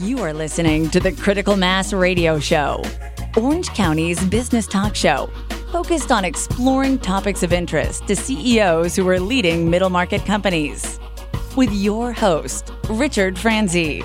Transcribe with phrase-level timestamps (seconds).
[0.00, 2.84] You are listening to the Critical Mass Radio Show,
[3.36, 5.28] Orange County's business talk show,
[5.72, 11.00] focused on exploring topics of interest to CEOs who are leading middle market companies.
[11.56, 14.04] With your host, Richard Franzi.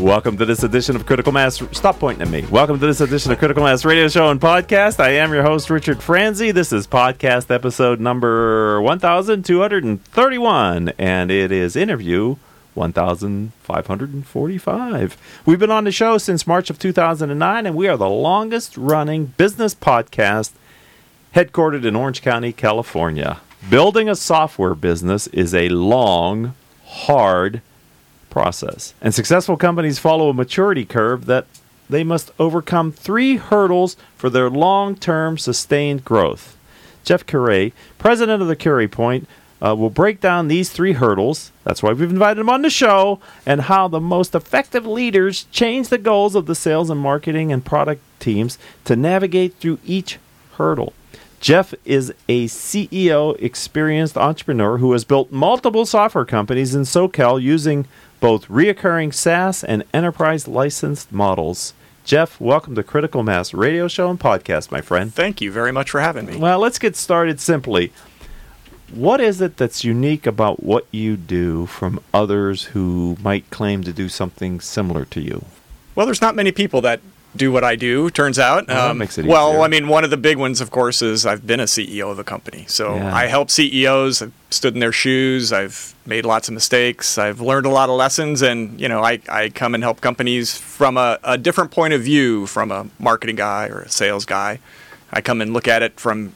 [0.00, 1.62] Welcome to this edition of Critical Mass.
[1.70, 2.44] Stop pointing at me.
[2.50, 4.98] Welcome to this edition of Critical Mass Radio Show and Podcast.
[4.98, 6.50] I am your host, Richard Franzi.
[6.50, 12.34] This is podcast episode number 1231, and it is interview
[12.76, 15.16] 1545.
[15.44, 19.26] We've been on the show since March of 2009, and we are the longest running
[19.36, 20.52] business podcast
[21.34, 23.40] headquartered in Orange County, California.
[23.68, 27.62] Building a software business is a long, hard
[28.30, 28.94] process.
[29.00, 31.46] And successful companies follow a maturity curve that
[31.88, 36.56] they must overcome three hurdles for their long term sustained growth.
[37.04, 39.28] Jeff Curie, president of the Curie Point,
[39.64, 41.50] uh, will break down these three hurdles.
[41.64, 45.88] That's why we've invited him on the show, and how the most effective leaders change
[45.88, 50.18] the goals of the sales and marketing and product teams to navigate through each
[50.56, 50.92] hurdle.
[51.40, 57.86] Jeff is a CEO experienced entrepreneur who has built multiple software companies in SoCal using
[58.20, 61.74] both reoccurring SaaS and enterprise licensed models.
[62.04, 65.12] Jeff, welcome to Critical Mass Radio Show and Podcast, my friend.
[65.12, 66.36] Thank you very much for having me.
[66.36, 67.92] Well, let's get started simply.
[68.92, 73.92] What is it that's unique about what you do from others who might claim to
[73.92, 75.44] do something similar to you?
[75.94, 77.00] Well, there's not many people that
[77.34, 78.10] do what I do.
[78.10, 78.66] Turns out.
[78.68, 79.62] Well, um, it well.
[79.62, 82.18] I mean, one of the big ones, of course, is I've been a CEO of
[82.18, 82.64] a company.
[82.68, 83.14] So Yeah.
[83.14, 84.22] I help CEOs.
[84.22, 85.52] I've stood in their shoes.
[85.52, 87.18] I've made lots of mistakes.
[87.18, 90.56] I've learned a lot of lessons, and you know, I, I come and help companies
[90.56, 94.60] from a, a different point of view, from a marketing guy or a sales guy.
[95.12, 96.32] I come and look at it from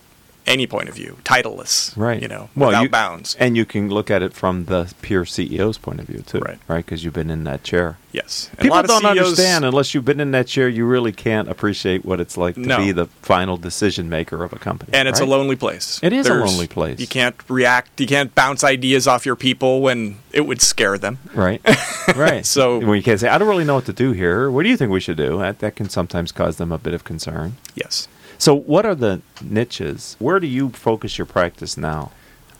[0.50, 1.96] any point of view, titleless.
[1.96, 2.20] Right.
[2.20, 3.36] You know, Well, without you- bounds.
[3.38, 6.40] And you can look at it from the pure CEO's point of view, too.
[6.40, 6.58] Right.
[6.68, 6.84] Right?
[6.84, 7.96] Because you've been in that chair.
[8.12, 8.50] Yes.
[8.52, 10.68] And People don't CEOs understand unless you've been in that chair.
[10.68, 12.78] You really can't appreciate what it's like to No.
[12.78, 14.90] be the final decision maker of a company.
[14.92, 15.28] and it's right?
[15.28, 16.00] a lonely place.
[16.02, 16.98] It is a lonely place.
[16.98, 18.00] You can't react.
[18.00, 21.18] You can't bounce ideas off your people when it would scare them.
[21.34, 21.60] Right.
[22.16, 22.44] right.
[22.44, 24.50] So- when you can't say, I don't really know what to do here.
[24.50, 25.38] What do you think we should do?
[25.38, 27.56] That, that can sometimes cause them a bit of concern.
[27.76, 28.08] Yes.
[28.40, 30.16] So, what are the niches?
[30.18, 32.10] Where do you focus your practice now?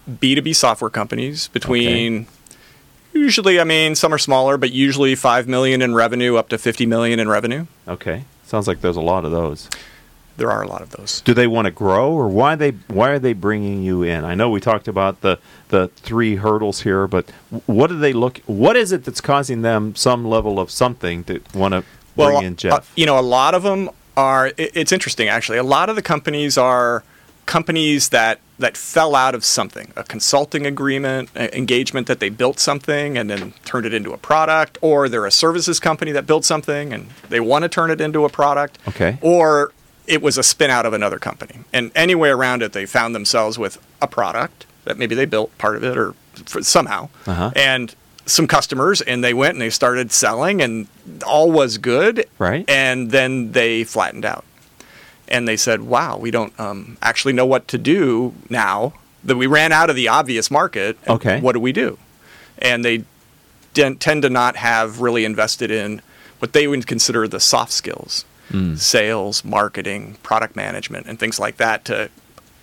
[0.07, 2.27] B2B software companies between
[3.15, 6.85] usually, I mean, some are smaller, but usually 5 million in revenue up to 50
[6.85, 7.65] million in revenue.
[7.89, 8.25] Okay.
[8.45, 9.71] Sounds like there's a lot of those.
[10.37, 11.23] There are a lot of those.
[11.23, 14.25] Do they want to grow, or why they why are they bringing you in?
[14.25, 15.39] I know we talked about the
[15.69, 17.31] the three hurdles here, but
[17.67, 18.39] what do they look?
[18.47, 21.85] What is it that's causing them some level of something to want to
[22.17, 22.73] bring in Jeff?
[22.73, 24.49] uh, you know, a lot of them are.
[24.49, 25.59] It, it's interesting actually.
[25.59, 27.03] A lot of the companies are
[27.47, 32.61] companies that that fell out of something, a consulting agreement, a- engagement that they built
[32.61, 36.45] something and then turned it into a product, or they're a services company that built
[36.45, 38.79] something and they want to turn it into a product.
[38.87, 39.19] Okay.
[39.23, 39.73] Or
[40.07, 43.59] it was a spin out of another company, and anyway around it, they found themselves
[43.59, 46.15] with a product that maybe they built part of it or
[46.63, 47.51] somehow, Uh-huh.
[47.57, 47.95] and
[48.27, 50.87] some customers and they went and they started selling and
[51.27, 52.69] all was good Right.
[52.69, 54.45] and then they flattened out
[55.29, 58.93] and they said wow we don't um, actually know what to do now
[59.25, 61.41] that we ran out of the obvious market Okay.
[61.41, 61.99] what do we do
[62.59, 63.05] and they
[63.75, 66.03] tend to not have really invested in
[66.41, 68.25] what they would consider the soft skills
[68.75, 72.11] sales marketing product management and things like that to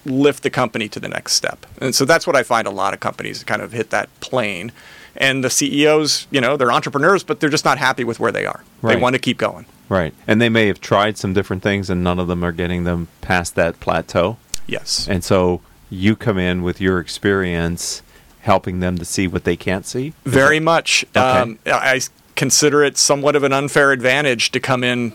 [0.06, 1.66] lift the company to the next step.
[1.81, 4.74] And so that's what I find a lot of companies kind of hit that plane.
[5.19, 8.45] And the CEOs, you know, they're entrepreneurs, but they're just not happy with where they
[8.45, 8.63] are.
[8.81, 8.95] Right.
[8.95, 9.66] They want to keep going.
[9.89, 12.83] right, and they may have tried some different things, and none of them are getting
[12.83, 14.38] them past that plateau.
[14.67, 15.07] Yes.
[15.09, 18.01] And so you come in with your experience,
[18.41, 20.13] helping them to see what they can't see.
[20.25, 21.06] Very that- much.
[21.16, 21.19] Okay.
[21.19, 22.01] Um, I I
[22.35, 25.13] consider it somewhat of an unfair advantage to come in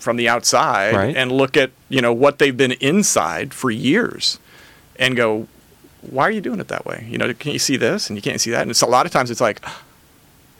[0.00, 1.16] from the outside Right.
[1.16, 4.38] and look at you know what they've been inside for years,
[4.98, 5.46] and go,
[6.02, 7.06] why are you doing it that way?
[7.08, 8.62] You know, can you see this and you can't see that?
[8.62, 9.60] And it's a lot of times it's like,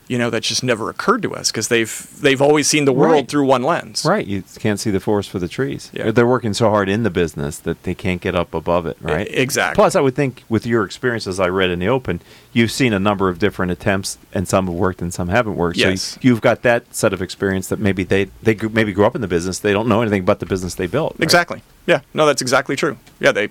[0.09, 3.11] you know, that just never occurred to us because they've they've always seen the world
[3.11, 3.27] Right.
[3.27, 4.05] through one lens.
[4.05, 5.89] Right, you can't see the forest for the trees.
[5.93, 6.11] Yeah.
[6.11, 9.27] They're working so hard in the business that they can't get up above it, right?
[9.29, 9.75] Exactly.
[9.75, 12.21] Plus, I would think with your experience, as I read in the open,
[12.53, 15.75] you've seen a number of different attempts, and some have worked and some haven't worked.
[15.75, 16.01] Yes.
[16.01, 19.13] So you- you've got that set of experience that maybe they they maybe grew up
[19.15, 21.15] in the business, they don't know anything about the business they built.
[21.17, 21.23] right?
[21.23, 21.63] Exactly.
[21.85, 21.99] Yeah.
[22.13, 22.95] No, that's exactly true.
[23.19, 23.49] Yeah, they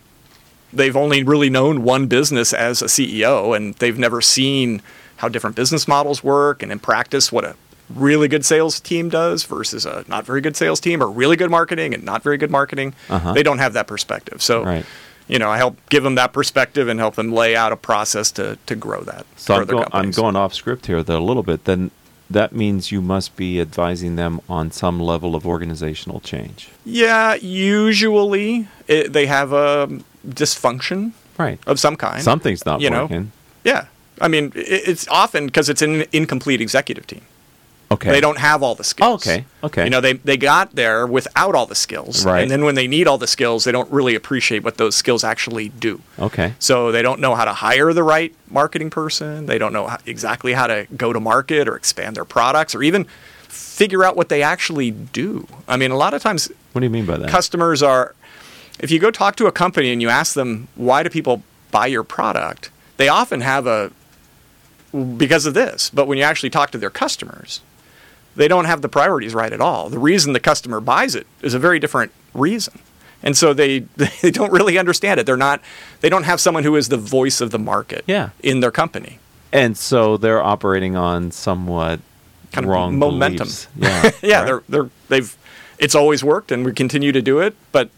[0.73, 4.83] they've only really known one business as a CEO, and they've never seen
[5.17, 7.57] how different business models work, and in practice, what a
[7.89, 11.51] really good sales team does versus a not very good sales team, or really good
[11.51, 12.95] marketing and not very good marketing.
[13.09, 13.33] Uh-huh.
[13.33, 14.43] They don't have that perspective.
[14.43, 14.65] So.
[14.65, 14.87] Right.
[15.29, 18.31] You know, I help give them that perspective and help them lay out a process
[18.31, 19.27] to, to grow that.
[19.35, 21.65] So I'm, go- I'm going off script here though, a little bit.
[21.65, 21.91] Then
[22.31, 26.71] that means you must be advising them on some level of organizational change.
[26.85, 31.59] Yeah, usually it, they have a dysfunction Right.
[31.67, 32.23] of some kind.
[32.23, 33.03] Something's not you know?
[33.03, 33.33] working.
[33.65, 33.87] Yeah.
[34.21, 37.21] I mean, it's often because it's an incomplete executive team.
[37.91, 38.11] Okay.
[38.11, 39.27] They don't have all the skills.
[39.29, 39.85] Oh, okay, okay.
[39.85, 42.25] You know, they, they got there without all the skills.
[42.25, 42.41] Right.
[42.43, 45.23] And then when they need all the skills, they don't really appreciate what those skills
[45.23, 46.01] actually do.
[46.19, 46.55] Okay.
[46.59, 49.47] So they don't know how to hire the right marketing person.
[49.47, 52.83] They don't know how, exactly how to go to market or expand their products or
[52.83, 53.05] even
[53.49, 55.47] figure out what they actually do.
[55.69, 57.29] I mean, a lot of times What do you mean by that?
[57.29, 58.15] customers are
[58.81, 61.87] if you go talk to a company and you ask them why do people buy
[61.87, 63.91] your product they often have a
[65.17, 67.61] because of this but when you actually talk to their customers
[68.35, 71.55] they don't have the priorities right at all the reason the customer buys it is
[71.55, 72.79] a very different reason
[73.23, 73.81] and so they
[74.23, 75.61] they don't really understand it they're not
[76.01, 78.31] they don't have someone who is the voice of the market Yeah.
[78.43, 79.19] in their company
[79.53, 82.01] and so they're operating on somewhat
[82.53, 83.49] Kind of wrong momentum.
[83.49, 83.69] beliefs.
[83.77, 84.11] Yeah.
[84.23, 84.45] yeah right?
[84.47, 85.37] they're they're they've
[85.79, 87.91] it's always worked and we continue to do it but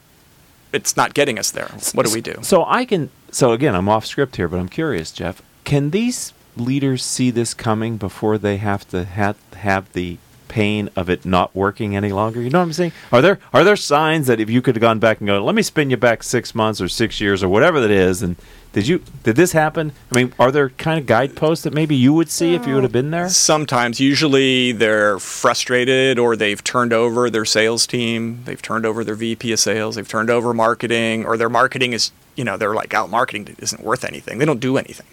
[0.73, 3.11] it's not getting us there what do we do So I can.
[3.31, 5.43] So again, I'm off script here, but I'm curious, Jeff.
[5.65, 10.19] Can these leaders see this coming before they have to have have the
[10.49, 12.41] pain of it not working any longer?
[12.41, 12.93] You know what I'm saying?
[13.13, 15.55] Are there are there signs that if you could have gone back and go, let
[15.55, 18.37] me spin you back six months or six years or whatever that is, and
[18.73, 19.93] did you did this happen?
[20.13, 22.83] I mean, are there kind of guideposts that maybe you would see if you would
[22.83, 23.29] have been there?
[23.29, 29.15] Sometimes, usually they're frustrated or they've turned over their sales team, they've turned over their
[29.15, 32.95] VP of sales, they've turned over marketing, or their marketing is, you know, they're like,
[32.95, 34.39] oh, marketing isn't worth anything.
[34.39, 35.07] They don't do anything.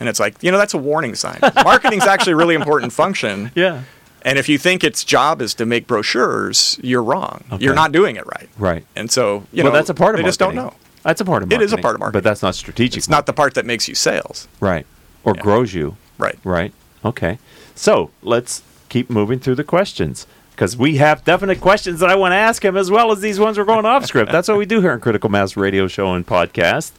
[0.00, 1.40] And it's like, you know, that's a warning sign.
[1.64, 3.50] Marketing's actually a really important function.
[3.56, 3.82] Yeah.
[4.22, 7.44] And if you think its job is to make brochures, you're wrong.
[7.52, 7.64] Okay.
[7.64, 8.48] You're not doing it right.
[8.58, 8.84] Right.
[8.96, 10.74] And so, you well, know, that's a part of they just don't know.
[11.02, 11.64] That's a part of It marketing.
[11.66, 12.18] is a part of marketing.
[12.22, 12.98] But that's not strategic.
[12.98, 14.48] It's not the part that makes you sales.
[14.60, 14.86] right
[15.24, 15.42] or Yeah.
[15.42, 15.96] grows you.
[16.18, 16.38] Right.
[16.44, 16.72] Right.
[17.04, 17.38] Okay.
[17.74, 22.32] So let's keep moving through the questions because we have definite questions that I want
[22.32, 24.32] to ask him as well as these ones we're going off script.
[24.32, 26.90] That's what we do here on Critical Mass Radio Show and Podcast.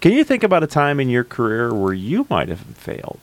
[0.00, 3.20] Can you think about a time in your career where you might have failed?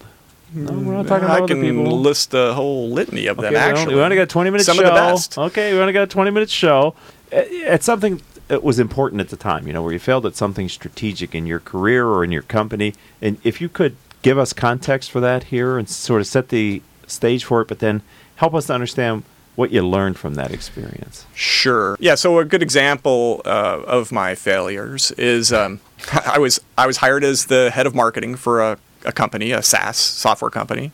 [0.53, 1.99] No, we're not talking about I other can people.
[1.99, 3.95] list a whole litany of Okay, them, we only- actually.
[3.95, 4.83] we only got a 20 minute Some show.
[4.83, 5.37] of the best.
[5.37, 6.95] Okay, we only got a 20 minute show.
[7.31, 10.69] It's something that was important at the time, you know, where you failed at something
[10.69, 12.93] strategic in your career or in your company.
[13.21, 16.81] And if you could give us context for that here and sort of set the
[17.07, 18.01] stage for it, but then
[18.37, 19.23] help us to understand
[19.57, 21.25] what you learned from that experience.
[21.33, 21.97] Sure.
[21.99, 22.15] Yeah.
[22.15, 25.81] So a good example uh, of my failures is um,
[26.25, 29.61] I was I was hired as the head of marketing for a, a company, a
[29.61, 30.91] SaaS software company,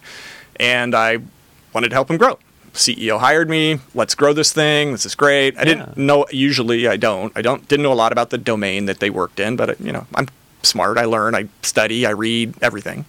[0.57, 1.19] and I
[1.73, 2.37] wanted to help them grow.
[2.73, 3.79] CEO hired me.
[3.93, 4.91] Let's grow this thing.
[4.91, 5.57] This is great.
[5.57, 6.25] I didn't know.
[6.31, 7.31] Usually, I don't.
[7.35, 7.67] I don't.
[7.67, 10.27] Didn't know a lot about the domain that they worked in, but you know, I'm
[10.63, 10.97] smart.
[10.97, 11.35] I learn.
[11.35, 12.05] I study.
[12.05, 13.05] I read everything.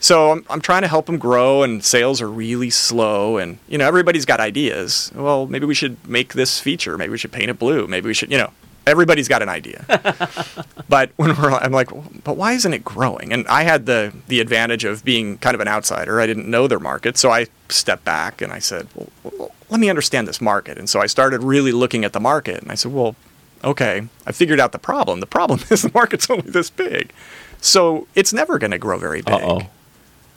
[0.00, 3.38] So I'm, I'm trying to help them grow, and sales are really slow.
[3.38, 5.12] And you know, everybody's got ideas.
[5.14, 6.98] Well, maybe we should make this feature.
[6.98, 7.86] Maybe we should paint it blue.
[7.86, 8.52] Maybe we should, you know,
[8.86, 9.84] everybody's got an idea.
[10.88, 11.90] but when we're, I'm like,
[12.24, 13.32] but why isn't it growing?
[13.32, 16.20] And I had the the advantage of being kind of an outsider.
[16.20, 19.90] I didn't know their market, so I stepped back and I said, well, let me
[19.90, 20.78] understand this market.
[20.78, 23.16] And so I started really looking at the market, and I said, well,
[23.64, 25.20] okay, I figured out the problem.
[25.20, 27.12] The problem is the market's only this big,
[27.60, 29.34] so it's never going to grow very big.
[29.34, 29.60] Uh oh.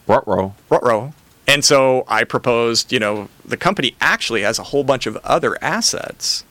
[0.06, 0.54] Ruh-roh.
[0.68, 1.12] Ruh-roh.
[1.46, 5.56] And so I proposed, you know, the company actually has a whole bunch of other
[5.62, 6.44] assets.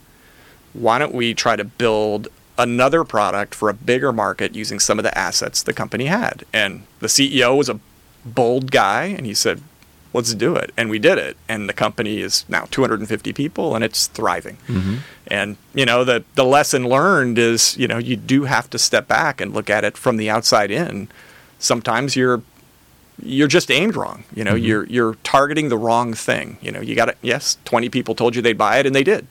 [0.73, 5.03] Why don't we try to build another product for a bigger market using some of
[5.03, 6.45] the assets the company had?
[6.53, 7.79] And the CEO was a
[8.25, 9.61] bold guy and he said,
[10.13, 10.71] let's do it.
[10.75, 11.37] And we did it.
[11.47, 14.57] And the company is now 250 people and it's thriving.
[14.67, 14.95] Mm-hmm.
[15.27, 19.07] And, you know, the, the lesson learned is, you know, you do have to step
[19.07, 21.07] back and look at it from the outside in.
[21.59, 22.41] Sometimes you're
[23.21, 24.23] you're just aimed wrong.
[24.33, 24.65] You know, mm-hmm.
[24.65, 26.57] you're you're targeting the wrong thing.
[26.61, 27.17] You know, you got it.
[27.21, 29.27] Yes, 20 people told you they'd buy it and they did.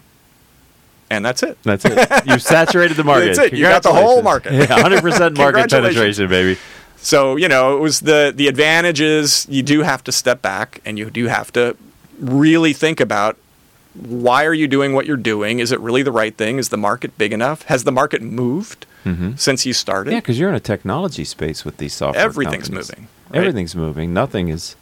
[1.11, 1.57] And that's it.
[1.63, 2.27] That's it.
[2.27, 3.37] You've saturated the market.
[3.37, 3.53] That's it.
[3.55, 4.53] You got the whole market.
[4.53, 6.59] Yeah, 100% market penetration, baby.
[6.99, 10.81] So, you know, it was the the advantage is you do have to step back
[10.85, 11.77] and you do have to
[12.19, 13.37] really think about
[13.95, 15.59] why are you doing what you're doing?
[15.59, 16.59] Is it really the right thing?
[16.59, 17.63] Is the market big enough?
[17.65, 19.35] Has the market moved mm-hmm.
[19.37, 20.13] since you started?
[20.13, 22.23] Yeah, because you're in a technology space with these software.
[22.25, 22.91] Everything's companies.
[22.91, 23.39] moving, right?
[23.39, 24.13] Everything's moving.
[24.13, 24.77] Nothing is.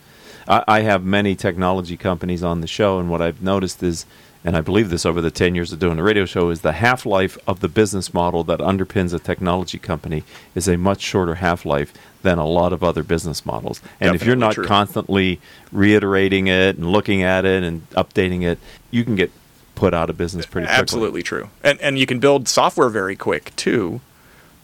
[0.48, 4.06] I, I have many technology companies on the show, and what I've noticed is,
[4.46, 6.72] and I believe this over the ten years of doing the radio show, is the
[6.74, 10.22] half life of the business model that underpins a technology company
[10.54, 13.80] is a much shorter half life than a lot of other business models.
[14.00, 14.64] And if you're not true.
[14.64, 15.40] constantly
[15.72, 18.60] reiterating it and looking at it and updating it,
[18.92, 19.32] you can get
[19.74, 20.80] put out of business pretty quickly.
[20.80, 21.50] Absolutely true.
[21.64, 24.00] And and you can build software very quick too,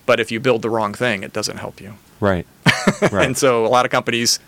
[0.06, 1.94] but if you build the wrong thing, it doesn't help you.
[2.20, 2.46] Right.
[3.02, 3.26] right.
[3.26, 4.38] And so a lot of companies,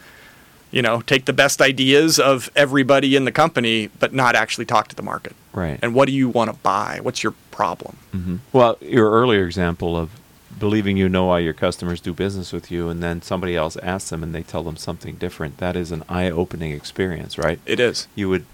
[0.74, 4.88] You know, take the best ideas of everybody in the company, but not actually talk
[4.88, 5.36] to the market.
[5.52, 5.78] Right.
[5.80, 6.98] And what do you want to buy?
[7.00, 7.96] What's your problem?
[8.12, 8.36] Mm-hmm.
[8.52, 10.10] Well, your earlier example of
[10.58, 14.10] believing you know why your customers do business with you, and then somebody else asks
[14.10, 15.58] them and they tell them something different.
[15.58, 17.60] That is an eye-opening experience, right?
[17.66, 18.08] It is.
[18.16, 18.44] You would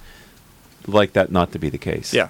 [0.87, 2.13] like that not to be the case.
[2.13, 2.29] Yeah.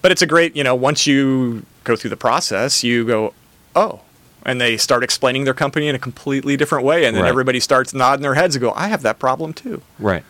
[0.00, 3.34] But it's a great, you know, once you go through the process, you go,
[3.76, 4.00] oh,
[4.44, 7.04] and they start explaining their company in a completely different way.
[7.04, 7.28] And then Right.
[7.28, 9.82] everybody starts nodding their heads and go, I have that problem too.
[9.98, 10.24] Right.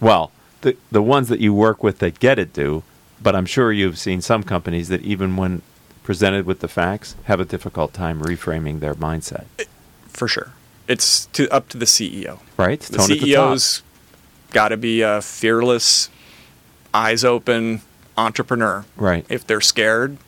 [0.00, 0.30] Well,
[0.62, 2.82] the the ones that you work with that get it do,
[3.22, 5.62] but I'm sure you've seen some companies that even when
[6.02, 9.44] presented with the facts have a difficult time reframing their mindset.
[10.08, 10.52] For sure.
[10.86, 12.40] It's to, up to the CEO.
[12.58, 12.78] Right?
[12.80, 13.20] The Tone the.
[13.20, 13.82] CEO's
[14.52, 16.10] got to be a fearless,
[16.92, 17.80] eyes open
[18.18, 18.84] entrepreneur.
[18.96, 19.24] Right.
[19.30, 20.18] If they're scared,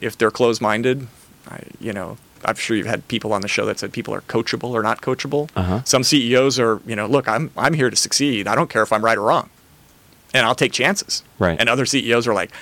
[0.00, 1.08] if they're closed minded,
[1.80, 4.70] you know, I'm sure you've had people on the show that said people are coachable
[4.70, 5.50] or not coachable.
[5.56, 5.82] Uh-huh.
[5.84, 8.46] Some CEOs are, you know, look, I'm I'm here to succeed.
[8.46, 9.50] I don't care if I'm right or wrong,
[10.34, 11.22] and I'll take chances.
[11.38, 11.58] Right.
[11.58, 12.52] And other CEOs are like,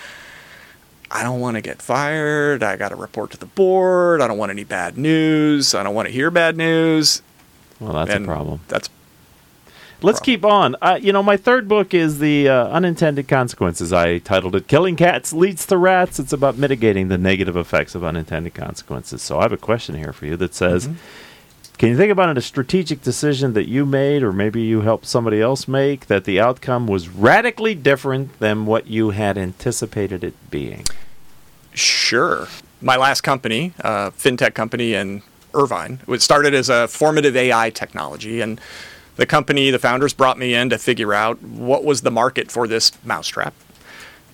[1.11, 2.63] I don't want to get fired.
[2.63, 4.21] I got to report to the board.
[4.21, 5.75] I don't want any bad news.
[5.75, 7.23] I don't want to hear bad news.
[7.81, 8.61] Well, that's and a problem.
[8.69, 8.89] That's
[10.07, 10.35] Let's problem.
[10.37, 10.77] keep on.
[10.81, 13.93] Uh, you know, my third book is the uh, unintended consequences.
[13.93, 18.05] I titled it "Killing Cats Leads to Rats." It's about mitigating the negative effects of
[18.05, 19.21] unintended consequences.
[19.21, 20.89] So I have a question here for you that says,
[21.79, 25.41] "Can you think about a strategic decision that you made, or maybe you helped somebody
[25.43, 30.85] else make, that the outcome was radically different than what you had anticipated it being?"
[31.75, 32.47] Sure.
[32.81, 35.23] My last company, uh, fintech company in
[35.53, 38.61] Irvine, it started as a formative AI technology, and
[39.17, 42.69] the company, the founders brought me in to figure out what was the market for
[42.69, 43.55] this mousetrap.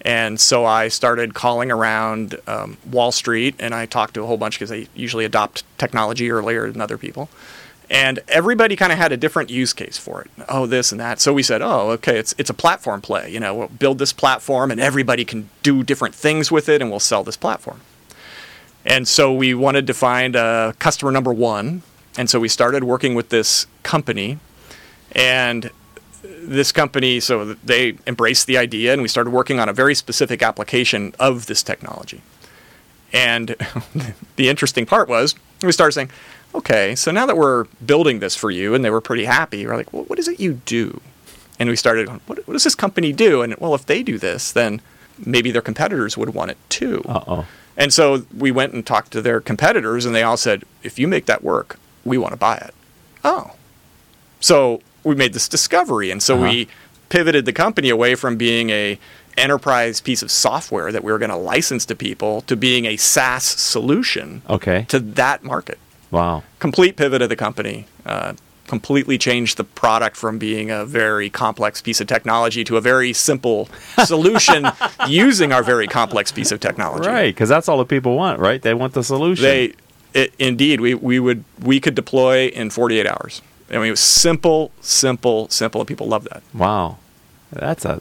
[0.04, 4.36] And so I started calling around um, Wall Street, and I talked to a whole
[4.36, 7.28] bunch because they usually adopt technology earlier than other people.
[7.88, 10.30] And everybody kind of had a different use case for it.
[10.48, 11.20] Oh, this and that.
[11.20, 13.30] So we said, oh, okay, it's it's a platform play.
[13.30, 16.90] You know, we'll build this platform, and everybody can do different things with it, and
[16.90, 17.82] we'll sell this platform.
[18.84, 21.82] And so we wanted to find uh, customer number one,
[22.16, 24.38] and so we started working with this company,
[25.12, 25.70] and
[26.22, 30.42] this company, so they embraced the idea, and we started working on a very specific
[30.42, 32.22] application of this technology.
[33.12, 33.56] And
[34.36, 36.10] the interesting part was we started saying,
[36.54, 39.76] okay, so now that we're building this for you, and they were pretty happy, we're
[39.76, 41.00] like, well, what is it you do?
[41.58, 43.42] And we started, going, what, what does this company do?
[43.42, 44.80] And well, if they do this, then
[45.24, 47.02] maybe their competitors would want it too.
[47.06, 47.46] Uh oh.
[47.76, 51.08] And so we went and talked to their competitors, and they all said, if you
[51.08, 52.74] make that work, we want to buy it.
[53.24, 53.52] Oh.
[54.40, 56.68] So we made this discovery, and so we
[57.08, 58.98] pivoted the company away from being a
[59.36, 62.96] enterprise piece of software that we were going to license to people to being a
[62.96, 64.84] SaaS solution Okay.
[64.88, 65.78] to that market.
[66.10, 66.42] Wow.
[66.58, 67.86] Complete pivot of the company.
[68.04, 68.34] Uh,
[68.66, 73.12] completely changed the product from being a very complex piece of technology to a very
[73.12, 73.68] simple
[74.04, 74.66] solution
[75.08, 77.08] using our very complex piece of technology.
[77.08, 78.60] Right, because that's all the people want, right?
[78.62, 79.42] They want the solution.
[79.44, 79.74] They,
[80.14, 83.42] it, indeed, we, we would we could deploy in 48 hours.
[83.72, 86.42] I mean, it was simple, simple, simple, and people love that.
[86.54, 86.98] wow.
[87.50, 88.00] That's a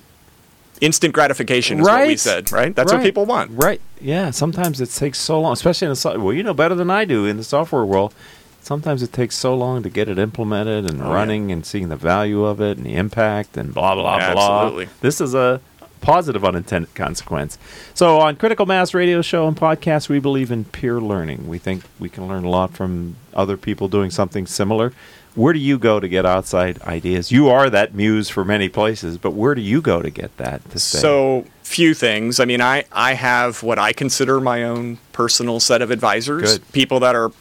[0.79, 2.75] Instant gratification is what we said, right?
[2.75, 3.51] That's what people want.
[3.53, 3.79] Right.
[3.99, 4.31] Yeah.
[4.31, 7.05] Sometimes it takes so long, especially in the so- well, you know better than I
[7.05, 8.15] do in the software world.
[8.63, 11.13] Sometimes it takes so long to get it implemented and Oh, yeah.
[11.13, 14.61] running and seeing the value of it and the impact and blah blah blah.
[14.63, 14.89] Absolutely.
[15.01, 15.61] This is a
[15.99, 17.59] positive unintended consequence.
[17.93, 21.47] So on Critical Mass Radio Show and podcast, we believe in peer learning.
[21.47, 24.93] We think we can learn a lot from other people doing something similar.
[25.35, 27.31] Where do you go to get outside ideas?
[27.31, 30.69] You are that muse for many places, but where do you go to get that
[30.71, 30.79] to?
[30.79, 32.39] So few things.
[32.39, 36.57] I mean, I, I have what I consider my own personal set of advisors.
[36.57, 36.71] Good.
[36.73, 37.31] People that are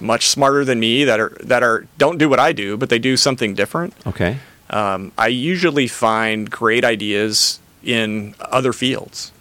[0.00, 2.98] much smarter than me that are that are don't do what I do, but they
[2.98, 3.94] do something different.
[4.06, 4.38] okay.
[4.70, 9.32] Um, I usually find great ideas in other fields.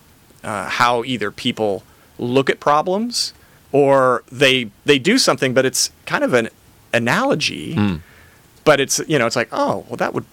[0.43, 1.83] Uh, how either people
[2.17, 3.33] look at problems
[3.71, 6.49] or they they do something, but it's kind of an
[6.93, 7.97] analogy.
[8.65, 10.25] But it's you know it's like oh well that would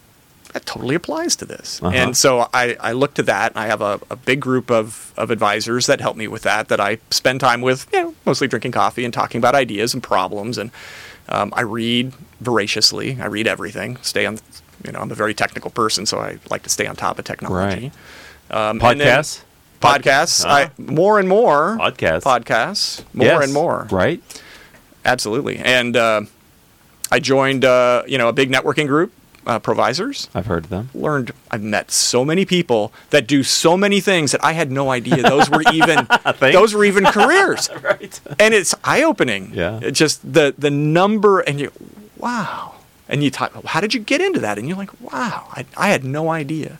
[0.53, 1.81] that totally applies to this.
[1.83, 1.95] Uh-huh.
[1.95, 3.51] And so I, I look to that.
[3.51, 6.69] And I have a, a big group of, of advisors that help me with that,
[6.69, 10.01] that I spend time with, you know, mostly drinking coffee and talking about ideas and
[10.01, 10.57] problems.
[10.57, 10.71] And
[11.29, 13.19] um, I read voraciously.
[13.19, 13.97] I read everything.
[13.97, 14.39] Stay on,
[14.85, 17.25] you know, I'm a very technical person, so I like to stay on top of
[17.25, 17.91] technology.
[18.49, 19.43] Um, and then Podcasts?
[19.81, 20.45] Podcasts.
[20.45, 20.69] Uh-huh.
[20.77, 21.77] I, more and more.
[21.77, 22.23] Podcasts.
[22.23, 23.03] Podcasts.
[23.13, 23.87] More Yes, and more.
[23.91, 24.23] Right?
[25.03, 25.57] Absolutely.
[25.57, 26.21] And uh,
[27.11, 29.11] I joined, uh, you know, a big networking group,
[29.45, 30.89] uh, Provisors I've heard of them.
[30.93, 34.89] learned I've met so many people that do so many things that I had no
[34.91, 36.05] idea those were even
[36.39, 37.69] those were even careers.
[37.81, 38.19] Right.
[38.39, 39.51] And it's eye opening.
[39.53, 39.79] Yeah.
[39.81, 41.71] It just the the number and you
[42.17, 42.73] wow.
[43.09, 44.57] And you talk, how did you get into that?
[44.57, 46.77] And you're like, wow, I, I had no idea.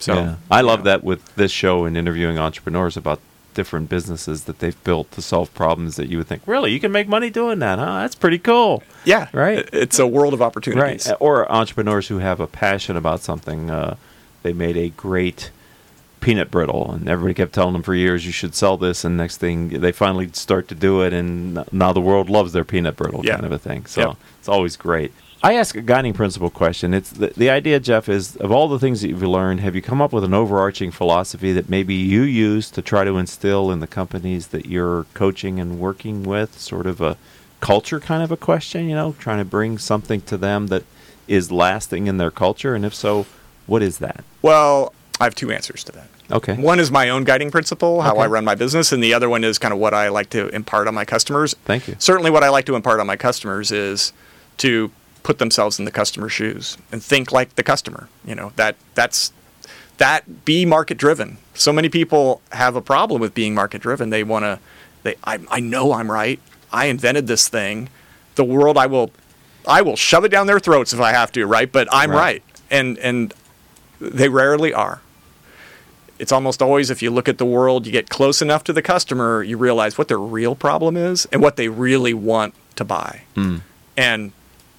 [0.00, 0.18] So Hmm.
[0.18, 0.36] yeah.
[0.50, 0.84] I love yeah.
[0.84, 3.20] that with this show and interviewing entrepreneurs about
[3.58, 6.92] different businesses that they've built to solve problems that you would think, really, you can
[6.92, 7.98] make money doing that, huh?
[8.02, 8.84] That's pretty cool.
[9.04, 9.68] Yeah, Right.
[9.72, 11.08] It's a world of opportunities.
[11.08, 11.16] Right.
[11.18, 13.68] Or entrepreneurs who have a passion about something.
[13.68, 13.96] Uh,
[14.44, 15.50] they made a great
[16.20, 19.04] peanut brittle, and everybody kept telling them for years, you should sell this.
[19.04, 22.64] And next thing, they finally start to do it, and now the world loves their
[22.64, 23.34] peanut brittle Yeah.
[23.34, 23.86] kind of a thing.
[23.86, 24.16] So Yep.
[24.38, 25.12] it's always great.
[25.42, 26.92] I ask a guiding principle question.
[26.92, 29.82] It's the, the idea, Jeff, is of all the things that you've learned, have you
[29.82, 33.78] come up with an overarching philosophy that maybe you use to try to instill in
[33.78, 36.58] the companies that you're coaching and working with?
[36.58, 37.16] Sort of a
[37.60, 40.82] culture kind of a question, you know, trying to bring something to them that
[41.28, 43.26] is lasting in their culture, and if so,
[43.66, 44.24] what is that?
[44.42, 46.08] Well, I have two answers to that.
[46.30, 46.54] Okay.
[46.54, 48.22] One is my own guiding principle, how Okay.
[48.22, 50.48] I run my business, and the other one is kind of what I like to
[50.48, 51.54] impart on my customers.
[51.64, 51.96] Thank you.
[51.98, 54.12] Certainly, what I like to impart on my customers is
[54.58, 54.90] to
[55.22, 58.08] put themselves in the customer's shoes and think like the customer.
[58.24, 59.32] You know that that's
[59.98, 61.38] that be market driven.
[61.54, 64.10] So many people have a problem with being market driven.
[64.10, 64.58] They want to.
[65.02, 66.40] They I, I know I'm right.
[66.72, 67.88] I invented this thing.
[68.36, 69.10] The world I will
[69.66, 71.70] I will shove it down their throats if I have to, right?
[71.70, 72.18] But I'm Right.
[72.18, 72.42] right.
[72.70, 73.34] And and
[74.00, 75.00] they rarely are.
[76.18, 78.82] It's almost always if you look at the world, you get close enough to the
[78.82, 83.22] customer, you realize what their real problem is and what they really want to buy.
[83.34, 83.58] Hmm.
[83.96, 84.32] And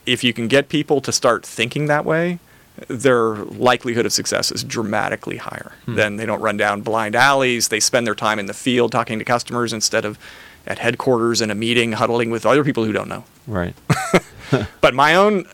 [0.05, 2.39] if you can get people to start thinking that way,
[2.87, 5.73] their likelihood of success is dramatically higher.
[5.85, 7.67] Then they don't run down blind alleys.
[7.67, 10.17] They spend their time in the field talking to customers instead of
[10.65, 13.25] at headquarters in a meeting huddling with other people who don't know.
[13.47, 13.75] Right.
[14.81, 15.45] But my own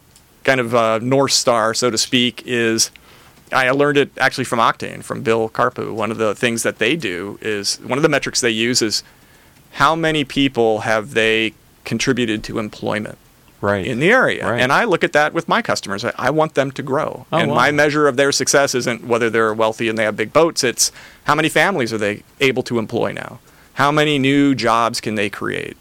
[0.43, 2.91] kind of uh, north star, so to speak, is
[3.51, 5.93] I learned it actually from Octane, from Bill Carpou.
[5.93, 9.03] One of the things that they do is one of the metrics they use is
[9.73, 13.17] how many people have they contributed to employment
[13.61, 13.85] Right.
[13.85, 14.47] in the area.
[14.47, 14.61] Right.
[14.61, 16.05] And I look at that with my customers.
[16.05, 17.25] I, I want them to grow.
[17.31, 17.55] Oh, and wow.
[17.55, 20.91] my measure of their success isn't whether they're wealthy and they have big boats, it's
[21.23, 23.39] how many families are they able to employ now?
[23.73, 25.77] How many new jobs can they create?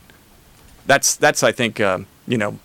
[0.85, 2.59] That's, that's I think, um, you know,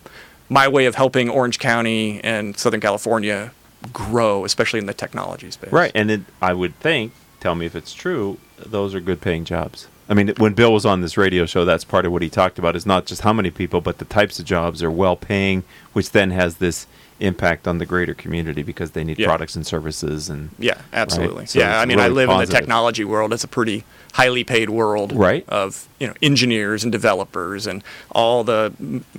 [0.48, 3.52] my way of helping Orange County and Southern California
[3.92, 5.72] grow, especially in the technology space.
[5.72, 9.44] Right, and it, I would think, tell me if it's true, those are good paying
[9.44, 9.86] jobs.
[10.10, 12.58] I mean, when Bill was on this radio show, that's part of what he talked
[12.58, 15.62] about is not just how many people, but the types of jobs are well paying,
[15.92, 16.88] which then has this
[17.20, 19.26] impact on the greater community because they need Yeah.
[19.26, 21.44] products and services and Yeah, absolutely.
[21.46, 23.32] So yeah, I mean, I really live in the technology world.
[23.34, 25.44] It's a pretty highly paid world, Right.
[25.48, 28.72] Of you know engineers and developers and all the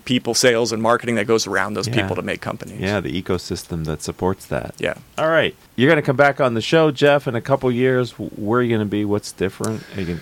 [0.03, 2.01] people, sales and marketing that goes around those Yeah.
[2.01, 2.81] people to make companies.
[2.81, 4.73] yeah, the ecosystem that supports that.
[4.79, 4.95] yeah.
[5.19, 8.13] All right, you're going to come back on the show, Jeff, in a couple years.
[8.17, 9.05] Where are you going to be?
[9.05, 9.83] What's different?
[9.95, 10.19] Are you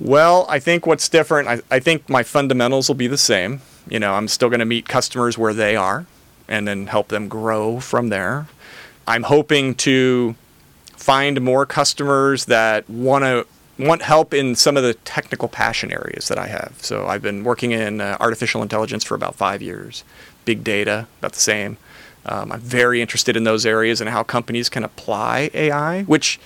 [0.00, 1.48] Well, I think what's different.
[1.48, 3.60] I, I think my fundamentals will be the same.
[3.88, 6.06] You know, I'm still going to meet customers where they are,
[6.48, 8.46] and then help them grow from there.
[9.06, 10.34] I'm hoping to
[10.96, 13.46] find more customers that want to
[13.78, 16.76] want help in some of the technical passion areas that I have.
[16.80, 20.04] So I've been working in uh, artificial intelligence for about five years,
[20.44, 21.76] big data about the same.
[22.26, 26.38] Um, I'm very interested in those areas and how companies can apply AI, which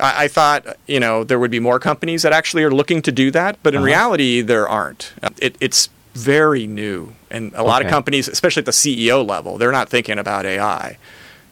[0.00, 3.12] I, I thought you know there would be more companies that actually are looking to
[3.12, 3.86] do that, but in Uh-huh.
[3.86, 5.12] reality there aren't.
[5.38, 9.70] It, it's very new, and a lot of companies, especially at the CEO level, they're
[9.72, 10.98] not thinking about AI.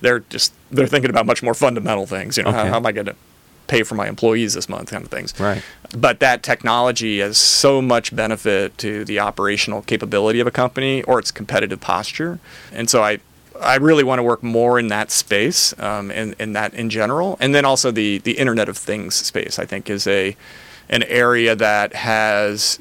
[0.00, 2.36] They're just they're thinking about much more fundamental things.
[2.36, 3.16] You know, how, how am I going to
[3.68, 5.38] pay for my employees this month, kind of things.
[5.38, 5.62] Right.
[5.94, 11.18] But that technology has so much benefit to the operational capability of a company or
[11.18, 12.38] its competitive posture,
[12.72, 13.18] and so I.
[13.60, 17.36] I really want to work more in that space, um, in, in that in general,
[17.40, 19.58] and then also the the Internet of Things space.
[19.58, 20.36] I think is a
[20.88, 22.78] an area that has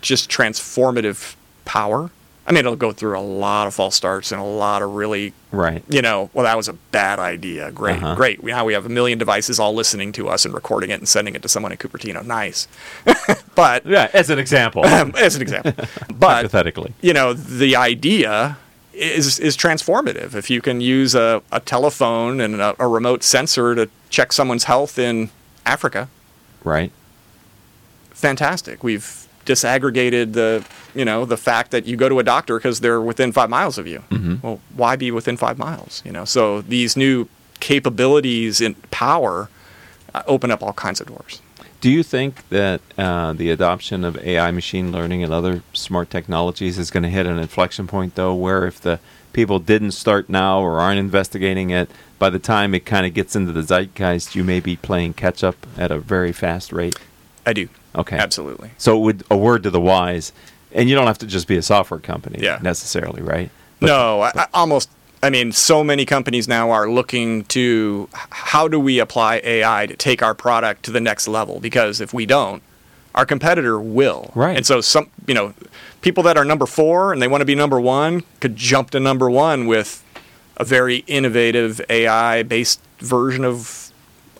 [0.00, 2.10] just transformative power.
[2.48, 5.32] I mean, it'll go through a lot of false starts and a lot of really
[5.50, 5.82] Right.
[5.88, 7.72] you know, well, that was a bad idea.
[7.72, 8.14] Great, Uh-huh.
[8.14, 8.44] great.
[8.44, 11.34] Now we have a million devices all listening to us and recording it and sending
[11.34, 12.24] it to someone in Cupertino.
[12.24, 12.68] Nice.
[13.56, 14.84] but Yeah, as an example,
[15.16, 15.72] as an example,
[16.14, 16.92] but hypothetically.
[17.00, 18.58] you know, the idea
[18.96, 20.34] is is transformative.
[20.34, 24.64] If you can use a, a telephone and a, a remote sensor to check someone's
[24.64, 25.30] health in
[25.64, 26.08] Africa,
[26.64, 26.90] Right.
[28.10, 28.82] fantastic.
[28.82, 33.00] We've disaggregated the you know the fact that you go to a doctor because they're
[33.00, 34.02] within five miles of you.
[34.10, 34.42] Mhm.
[34.42, 36.02] Well, why be within five miles?
[36.04, 37.28] You know, so these new
[37.60, 39.48] capabilities and power
[40.14, 41.40] uh, open up all kinds of doors.
[41.86, 46.78] Do you think that uh, the adoption of AI, machine learning, and other smart technologies
[46.78, 48.98] is going to hit an inflection point, though, where if the
[49.32, 53.36] people didn't start now or aren't investigating it, by the time it kind of gets
[53.36, 56.98] into the zeitgeist, you may be playing catch up at a very fast rate?
[57.46, 57.68] I do.
[57.94, 58.18] Okay.
[58.18, 58.72] Absolutely.
[58.78, 60.32] So, with a word to the wise,
[60.72, 62.58] And you don't have to just be a software company Yeah.
[62.62, 63.48] necessarily, right?
[63.80, 64.90] no, I, I almost.
[65.22, 69.96] I mean, so many companies now are looking to how do we apply AI to
[69.96, 71.58] take our product to the next level?
[71.58, 72.62] Because if we don't,
[73.14, 74.30] our competitor will.
[74.34, 74.56] Right.
[74.56, 75.54] And so some, you know,
[76.02, 79.00] people that are number four and they want to be number one could jump to
[79.00, 80.04] number one with
[80.58, 83.90] a very innovative AI-based version of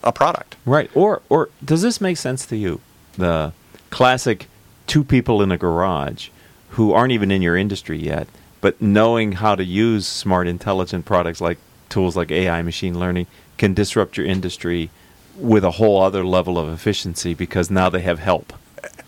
[0.02, 0.56] a product.
[0.64, 0.90] Right.
[0.94, 2.80] Or or does this make sense to you?
[3.16, 3.52] The
[3.90, 4.46] classic
[4.86, 6.28] two people in a garage
[6.70, 8.28] who aren't even in your industry yet,
[8.66, 11.56] but knowing how to use smart intelligent products like
[11.88, 13.24] tools like AI machine learning
[13.58, 14.90] can disrupt your industry
[15.36, 18.52] with a whole other level of efficiency because now they have help.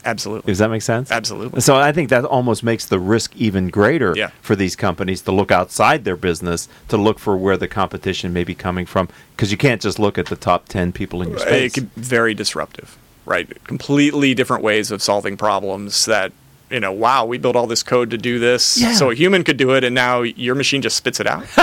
[0.05, 0.53] Absolutely.
[0.53, 1.11] Does that make sense?
[1.11, 1.61] Absolutely.
[1.61, 4.31] So I think that almost makes the risk even greater Yeah.
[4.43, 8.45] for these companies to look outside their business to look for where the competition may
[8.45, 11.41] be coming from because you can't just look at the top 10 people in your
[11.41, 11.73] space.
[11.73, 13.49] It could be very disruptive, right?
[13.65, 16.31] Completely different ways of solving problems that,
[16.71, 18.77] you know, wow, we built all this code to do this.
[18.79, 18.93] Yeah.
[18.93, 21.45] So a human could do it, and now your machine just spits it out.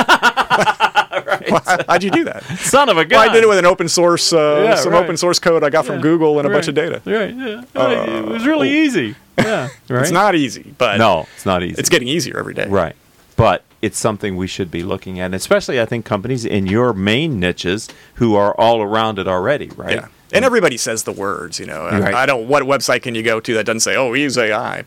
[1.49, 2.43] Why- How'd you do that?
[2.59, 3.19] Son of a gun.
[3.19, 5.03] Well, I did it with an open source, uh, Yeah, some right.
[5.03, 7.01] open source code I got from Google and a bunch of data.
[7.05, 7.63] Right, yeah.
[7.75, 9.15] it was really easy.
[9.37, 10.01] Yeah, right.
[10.01, 11.75] It's not easy, but No, it's not easy.
[11.79, 12.67] it's getting easier every day.
[12.67, 12.95] right,
[13.35, 17.39] but it's something we should be looking at, especially I think companies in your main
[17.39, 19.67] niches who are all around it already.
[19.75, 19.95] Right.
[19.95, 20.07] Yeah.
[20.33, 21.83] And everybody says the words, you know.
[21.85, 22.13] Right.
[22.13, 22.47] I don't.
[22.47, 24.83] What website can you go to that doesn't say, "Oh, we use AI,"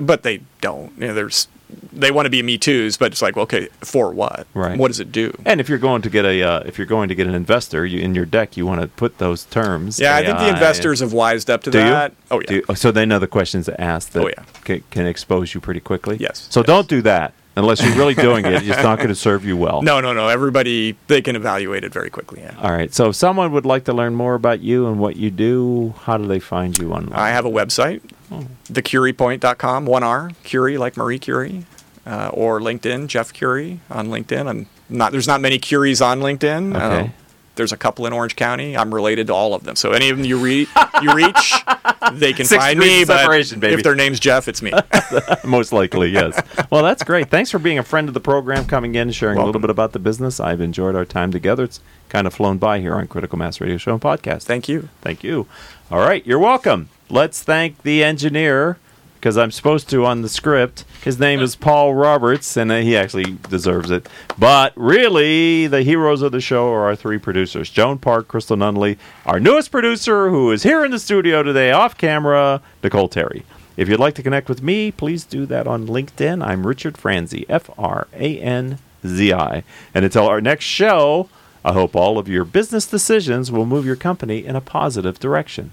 [0.00, 0.92] but they don't.
[0.98, 1.48] You know, there's
[1.92, 4.46] they want to be me too's, but it's like, well, okay, for what?
[4.54, 4.78] Right.
[4.78, 5.36] What does it do?
[5.44, 7.84] And if you're going to get a uh, if you're going to get an investor,
[7.84, 9.98] you, in your deck you want to put those terms.
[9.98, 12.10] Yeah, I think the investors have wised up to that.
[12.12, 12.16] you?
[12.30, 12.46] Oh yeah.
[12.46, 14.44] Do you- so they know the questions to ask that Oh, yeah.
[14.62, 16.16] can, can expose you pretty quickly.
[16.18, 16.66] Yes, So yes.
[16.66, 18.54] don't do that unless you're really doing it.
[18.66, 19.82] It's not going to serve you well.
[19.94, 20.28] No, no, no.
[20.28, 22.40] Everybody they can evaluate it very quickly.
[22.40, 22.54] Yeah.
[22.60, 22.92] All right.
[22.92, 26.16] So if someone would like to learn more about you and what you do, how
[26.16, 27.12] do they find you online?
[27.18, 28.00] I have a website,
[28.32, 28.46] Oh.
[28.72, 31.64] thecuriepoint.com, one R, Curie like Marie Curie,
[32.06, 34.46] uh, or LinkedIn, Jeff Curie on LinkedIn.
[34.48, 35.12] I'm not.
[35.12, 36.74] There's not many Curies on LinkedIn.
[36.76, 37.00] Okay.
[37.06, 37.08] Uh,
[37.56, 38.76] there's a couple in Orange County.
[38.76, 39.76] I'm related to all of them.
[39.76, 40.66] So any of them you, re-
[41.02, 41.54] you reach,
[42.12, 43.04] they can Six find me.
[43.04, 43.26] But
[43.60, 43.74] baby.
[43.74, 44.72] if their name's Jeff, it's me.
[45.44, 46.40] Most likely, yes.
[46.70, 47.30] well, that's great.
[47.30, 49.92] Thanks for being a friend of the program, coming in, sharing a little bit about
[49.92, 50.40] the business.
[50.40, 51.64] I've enjoyed our time together.
[51.64, 54.42] It's kind of flown by here on Critical Mass Radio Show and Podcast.
[54.44, 54.88] Thank you.
[55.00, 55.46] Thank you.
[55.90, 56.88] All right, you're welcome.
[57.10, 58.78] Let's thank the engineer
[59.24, 60.84] because I'm supposed to on the script.
[61.02, 64.06] His name is Paul Roberts, and uh, he actually deserves it.
[64.38, 68.98] But really, the heroes of the show are our three producers Joan Park, Crystal Nunley,
[69.24, 73.46] our newest producer, who is here in the studio today off camera, Nicole Terry.
[73.78, 76.46] If you'd like to connect with me, please do that on LinkedIn.
[76.46, 79.64] I'm Richard Franzi, F R A N Z I.
[79.94, 81.30] And until our next show,
[81.64, 85.72] I hope all of your business decisions will move your company in a positive direction.